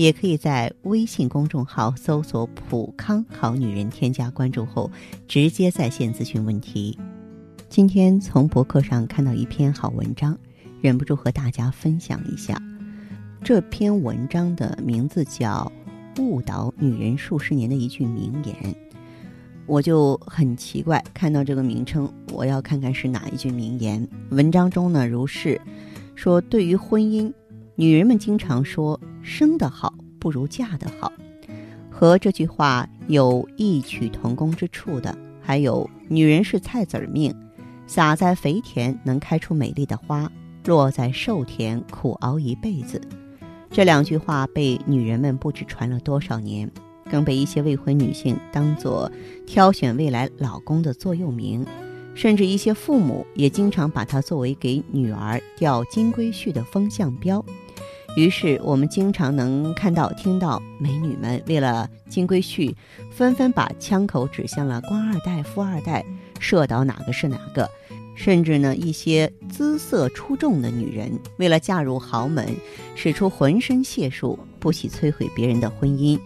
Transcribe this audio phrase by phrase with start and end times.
[0.00, 4.90] 也可以在微信公众号搜索“普康好女人”，添加关注后
[5.28, 6.98] 直接在线咨询问题。
[7.68, 10.38] 今天从博客上看到一篇好文章，
[10.80, 12.58] 忍不住和大家分享一下。
[13.44, 15.70] 这篇文章的名字叫
[16.22, 18.56] 《误导女人数十年的一句名言》，
[19.66, 24.08] 我就很奇怪，看到这个名称，我要看看是哪一句名言。
[24.30, 25.60] 文章中呢，如是
[26.14, 27.30] 说：对于婚姻，
[27.74, 28.98] 女人们经常说
[29.30, 31.12] “生得好不如嫁得好”，
[31.88, 37.32] 和这句话有异曲同工之处的，还有“女人是菜籽儿命”。
[37.86, 40.30] 撒在肥田能开出美丽的花，
[40.64, 43.00] 落在瘦田苦熬一辈子。
[43.70, 46.70] 这两句话被女人们不知传了多少年，
[47.10, 49.10] 更被一些未婚女性当作
[49.46, 51.64] 挑选未来老公的座右铭，
[52.14, 57.44] 甚至一些父母也经常把它作为给女儿钓金龟婿的风向标。
[58.16, 62.74] 于是，我们经常能看到、听到美女们为了金龟婿，
[63.10, 66.04] 纷纷把枪口指向了官二代、富二代，
[66.38, 67.70] 射倒哪个是哪个。
[68.16, 72.46] 甚至呢，一些姿色出众的女人，为了嫁入豪门，
[72.94, 76.20] 使出浑身解数，不惜摧毁别人的婚姻。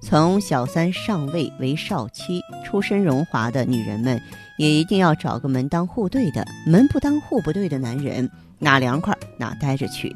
[0.00, 4.20] 从小三上位为少妻，出身荣华的女人们，
[4.58, 6.44] 也一定要找个门当户对的。
[6.66, 10.14] 门不当户不对的男人，哪凉快哪待着去。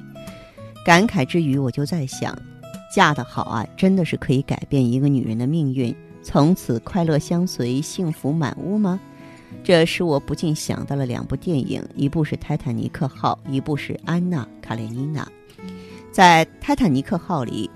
[0.85, 2.37] 感慨之余，我就在想，
[2.93, 8.99] 嫁得好啊，真的是可以改变一个女人的命运，从此快乐相随，幸福满屋吗？
[9.63, 15.23] 这使我不禁想到了两部电影，一部是《泰坦尼克号》，一部是《安娜·卡列尼娜》。
[16.11, 17.71] 在《泰坦尼克号》里，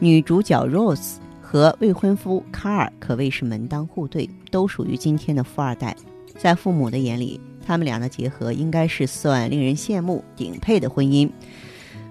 [0.00, 5.96] 女主角 Rose 和未婚夫卡尔可谓是门当户对，都属于今天的富二代。
[6.36, 11.30] 在父母的眼里，他们俩的结合应该是算令人羡慕、顶配的婚姻。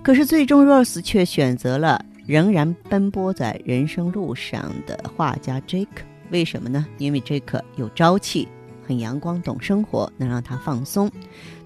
[0.03, 5.87] 可是，最终 Rose 却选择了仍然奔波在人生路上的画家 Jake。
[6.31, 6.87] 为什么呢？
[6.97, 8.47] 因为 Jake 有朝气。
[8.83, 11.09] 很阳光，懂生活，能让他放松，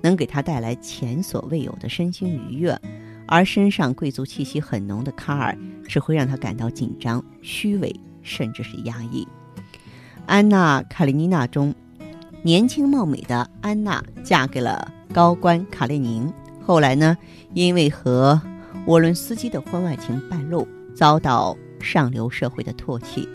[0.01, 2.75] 能给他带来前所未有的身心愉悦；
[3.25, 5.57] 而身上贵族气息很浓的卡尔，
[5.87, 9.25] 只会让他感到紧张、虚伪，甚至是压抑。
[10.27, 11.73] 安娜·卡列尼娜中，
[12.43, 16.31] 年轻貌美的安娜嫁给了高官卡列宁，
[16.65, 17.15] 后来呢，
[17.53, 18.41] 因为和
[18.87, 23.29] 沃伦斯基的婚外情败露，遭到上流社会的唾弃。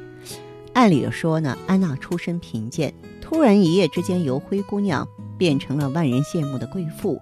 [0.73, 2.93] 按理说呢，安娜出身贫贱。
[3.21, 5.07] 突然一夜之间由灰姑娘
[5.39, 7.21] 变成了万人羡慕的贵妇，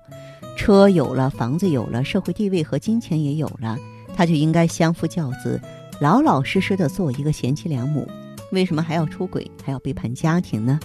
[0.57, 3.77] 车有了，房子有了，社会地位和金钱也有了，
[4.17, 5.61] 她就应该相夫教子，
[6.01, 8.09] 老老实实的做一个贤妻良母。
[8.51, 10.81] 为什么还要出轨，还要背叛家庭呢？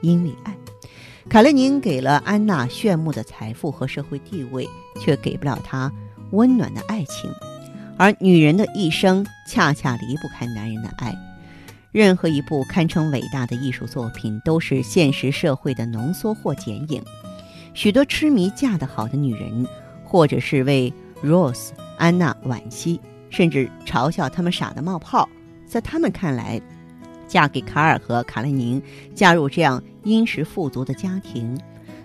[0.00, 0.56] 因为爱。
[1.28, 4.68] 卡列宁给了安娜炫目的财富和社会地位，
[5.00, 5.92] 却给不了她
[6.30, 7.30] 温暖的爱情。
[7.98, 11.14] 而女人的一生恰恰离不开男人的爱。
[11.92, 17.02] 任何一部堪称伟大的艺术作品，都是现实社会的浓缩或剪影。
[17.74, 19.66] 许多痴迷嫁得好的女人，
[20.04, 20.92] 或者是为
[21.22, 25.28] Rose、安娜惋惜，甚至嘲笑他们傻的冒泡。
[25.66, 26.60] 在他们看来，
[27.28, 28.80] 嫁给卡尔和卡列宁，
[29.14, 31.58] 嫁入这样殷实富足的家庭，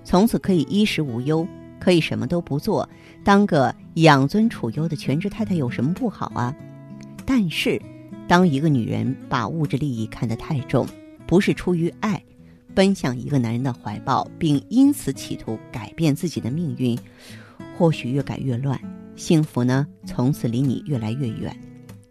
[0.03, 1.47] 从此可以衣食无忧，
[1.79, 2.87] 可以什么都不做，
[3.23, 6.55] 当个养尊处优的全职太太有什么不好啊？
[7.25, 7.81] 但是。
[8.27, 10.83] 当一个女人把物质利益看得太重，
[11.27, 12.19] 不是出于爱，
[12.73, 16.97] 奔向一个男人的怀抱，并因此企图改变自己的命运，
[17.77, 18.81] 或许越改越乱，
[19.15, 21.55] 幸福呢，从此离你越来越远。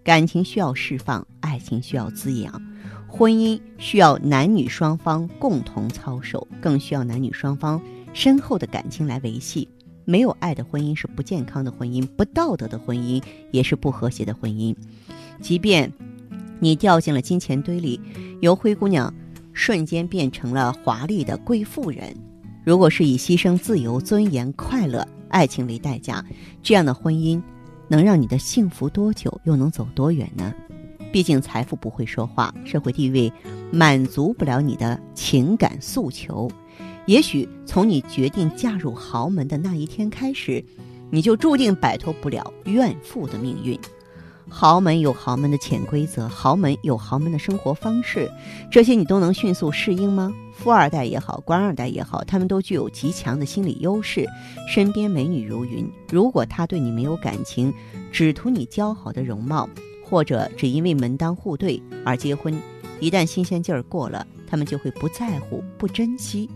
[0.04, 2.62] 感情需要释放，爱情需要滋养，
[3.16, 7.80] 婚姻需要男女双方共同操守，更需要男女双方
[8.12, 9.68] 深厚的感情来维系。
[10.04, 13.22] 没有爱的婚姻是不健康的婚姻，不道德的婚姻
[13.52, 14.74] 也是不和谐的婚姻。
[15.40, 15.92] 即便
[16.58, 18.00] 你掉进了金钱堆里，
[18.40, 19.14] 由灰姑娘
[19.52, 22.12] 瞬间变成了华丽的贵妇人，
[22.64, 26.24] 如果是以牺牲自由、尊严、快乐、爱情为代价，
[26.64, 27.40] 这样的婚姻
[27.86, 30.52] 能让你的幸福多久，又能走多远呢？
[31.14, 33.32] 毕竟财富不会说话，社会地位
[33.70, 36.50] 满足不了你的情感诉求。
[37.06, 40.64] 也许从你决定嫁入豪门的那一天开始，
[41.10, 43.78] 你就注定摆脱不了怨妇的命运。
[44.48, 48.28] 豪门有豪门的潜规则，豪门有豪门的生活方式，
[48.68, 50.32] 这些你都能迅速适应吗？
[50.52, 54.26] 富二代也好，官二代也好，他们都具有极强的心理优势，
[54.68, 55.88] 身边美女如云。
[56.10, 57.72] 如果他对你没有感情，
[58.10, 59.68] 只图你姣好的容貌，
[60.04, 62.54] 或者只因为门当户对而结婚，
[63.00, 66.48] 一旦新鲜劲儿过了，他们就会不在乎、不珍惜。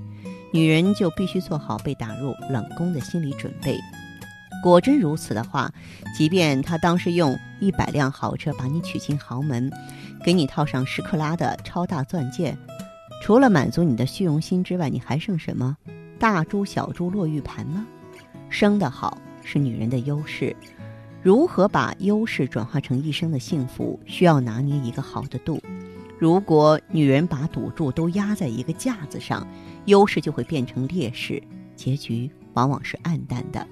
[0.52, 3.78] 女人就必须做好被打入冷宫的心理准备。
[4.62, 5.72] 果真如此的话，
[6.16, 9.70] 即便他当时用一百辆豪车把你娶进豪门，
[10.24, 12.56] 给你套上十克拉的超大钻戒，
[13.22, 15.76] 除了满足你的虚荣心之外，你还剩什么？
[16.18, 17.86] 大珠小珠落玉盘吗？
[18.48, 20.56] 生得好是女人的优势，
[21.20, 25.60] 如何把优势转化成一生的幸福，需要拿捏一个好的度。
[26.16, 29.46] 如果女人把赌注都压在一个架子上，
[29.86, 31.42] 优势就会变成劣势，
[31.74, 33.66] 结局往往是暗淡的。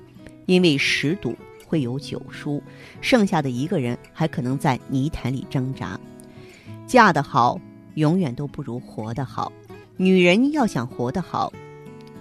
[0.46, 2.62] 因为十赌会有九输，
[3.00, 5.98] 剩下的一个人还可能在泥潭里挣扎。
[6.84, 7.60] 嫁得好，
[7.94, 9.52] 永远都不如活得好。
[9.96, 11.52] 女人要想活得好，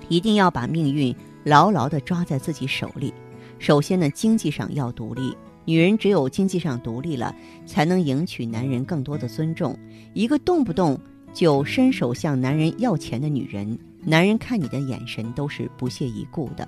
[0.07, 3.11] 一定要把命运牢牢地抓在自己手里。
[3.59, 5.35] 首先呢，经济上要独立。
[5.65, 7.35] 女人只有经济上独立了，
[7.65, 9.75] 才能赢取男人更多的尊重。
[10.13, 10.99] 一个动不动
[11.33, 16.67] 就伸手向男人要钱的女人，男人看你的眼神都是不屑一顾的。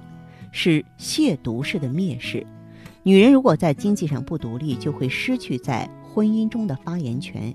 [0.51, 2.43] 是亵渎式的蔑视。
[3.03, 7.53] 女人如果在经济上不独立，就会失去在婚姻中的发言权，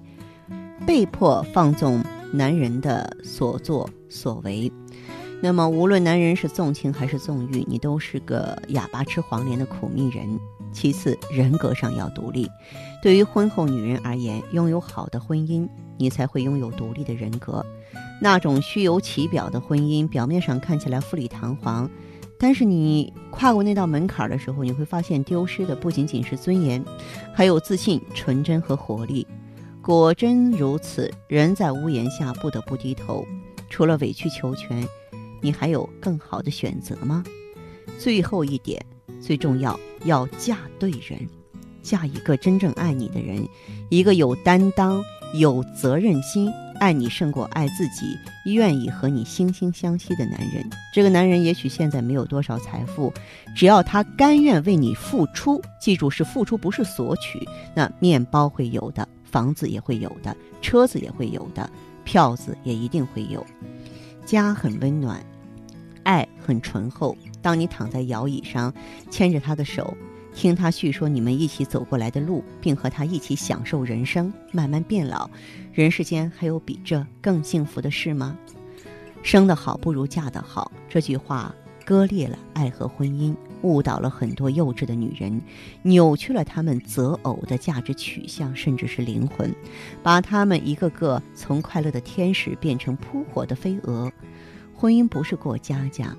[0.86, 4.70] 被迫放纵男人的所作所为。
[5.44, 10.38] 那么，无论男人是纵情还是纵欲，你都是个哑巴吃黄连的苦命人。
[10.72, 12.48] 其次，人格上要独立。
[13.02, 15.68] 对于婚后女人而言，拥有好的婚姻，
[15.98, 17.66] 你才会拥有独立的人格。
[18.20, 21.90] 那种虚有其表的婚姻，表面上看起来富丽堂皇。
[22.38, 26.82] 但是你跨过那道门槛的时候，你会发现丢失的不仅仅是尊严，
[27.34, 29.26] 还有自信、纯真和活力。
[29.82, 33.26] 果真如此，人在屋檐下不得不低头。
[33.68, 34.86] 除了委曲求全，
[35.42, 37.22] 你还有更好的选择吗？
[37.98, 38.82] 最后一点，
[39.20, 41.28] 最重要，要嫁对人，
[41.82, 43.46] 嫁一个真正爱你的人，
[43.90, 45.02] 一个有担当、
[45.34, 46.50] 有责任心。
[46.80, 50.68] 爱你胜过爱自己，愿意和你惺惺相惜的男人。
[50.92, 53.12] 这个男人也许现在没有多少财富，
[53.54, 57.38] 只要他甘愿为你付出，记住是付出，不是索取。
[57.72, 61.70] 那面包会有的，房子也会有的，车子也会有的，
[62.02, 63.46] 票子也一定会有。
[64.26, 65.24] 家很温暖，
[66.04, 67.16] 爱很醇厚。
[67.40, 68.72] 当你躺在摇椅上，
[69.10, 69.96] 牵着他的手。
[70.34, 75.28] 听他叙说你们一起走过来的路，并和他一起享受人生，慢慢变老。
[75.74, 78.36] 人世间还有比这更幸福的事吗？
[79.22, 81.54] 生得好不如嫁得好，这句话
[81.84, 85.38] 割裂了爱和婚姻，误导了很多幼稚的女人，
[85.82, 89.54] 扭曲了他们择偶的价值取向，甚至是灵魂，
[90.02, 94.10] 把他们一个个从快乐的天使变成扑火的飞蛾。
[94.82, 96.12] 婚姻不是过家家，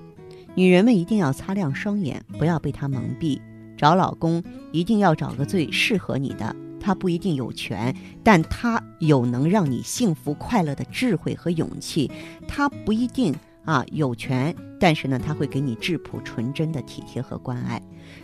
[0.54, 3.38] 女人们一定要擦亮双眼，不要被他蒙蔽。
[3.76, 12.10] 找老公一定要找个最适合你的，他不一定有权，但他有能让你幸福快乐的智慧和勇气。
[12.48, 13.34] 他不一定
[13.66, 17.78] 啊有权，但是呢，他会给你质朴纯真的体贴和关爱。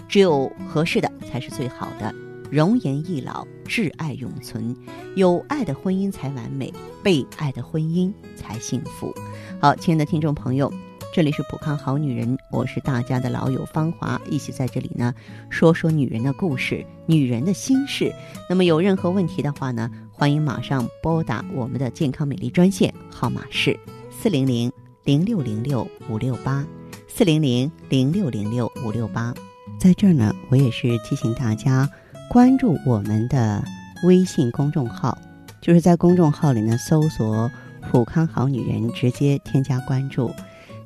[0.08, 2.14] 只有合适的才是最好的，
[2.50, 4.76] 容颜易老，挚爱永存。
[5.14, 9.14] 有爱的婚姻才完美，被爱的婚姻才幸福。
[9.60, 10.72] 好，亲爱的听众朋友。
[11.12, 15.12] 这里是普康好女人，我是大家的老友芳华，一起在这里呢
[15.48, 18.12] 说说女人的故事、女人的心事。
[18.48, 23.78] 那么有任何问题的话呢，欢迎马上拨打我们的健康美丽专线，号码是
[24.10, 26.64] 四零零零六零六五六八
[27.08, 29.34] 四零零零六零六五六八。
[29.80, 31.88] 在这儿呢，我也是提醒大家
[32.30, 33.60] 关注我们的
[34.04, 35.18] 微信公众号，
[35.60, 37.50] 就是在公众号里呢搜索
[37.90, 40.30] “普康好女人”，直接添加关注。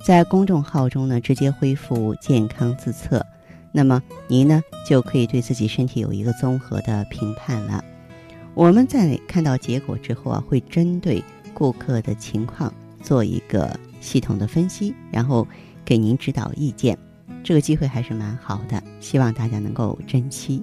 [0.02, 3.22] 在公众号中呢，直接恢复健康自测，
[3.72, 7.84] 那么您呢就可以对自己身体有一个综合的评判了。
[8.54, 11.22] 我们在看到结果之后啊，会针对
[11.52, 12.72] 顾客的情况
[13.02, 15.46] 做一个系统的分析，然后
[15.84, 16.96] 给您指导意见。
[17.42, 20.62] 这个机会还是蛮好的，希望大家能够珍惜。